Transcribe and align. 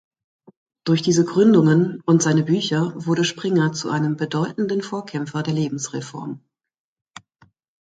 Durch 0.83 1.03
diese 1.03 1.25
Gründungen 1.25 2.01
und 2.07 2.23
seine 2.23 2.41
Bücher 2.41 2.91
wurde 2.95 3.23
Springer 3.23 3.71
zu 3.71 3.91
einem 3.91 4.15
bedeutenden 4.17 4.81
Vorkämpfer 4.81 5.43
der 5.43 5.53
Lebensreform. 5.53 6.41